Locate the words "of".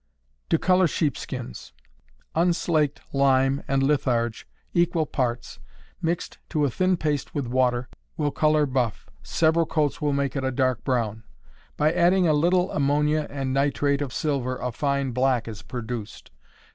14.01-14.11